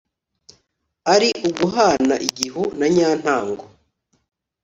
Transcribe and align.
ari 1.13 1.29
uguhana 1.47 2.15
igihu 2.27 2.63
cya 2.77 2.87
nyantango 2.95 3.65